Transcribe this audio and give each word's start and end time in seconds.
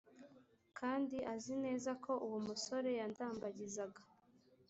kandi 0.79 1.17
azi 1.33 1.53
neza 1.65 1.91
ko 2.03 2.11
uwo 2.25 2.39
musore 2.47 2.89
yandambagizaga 2.99 4.01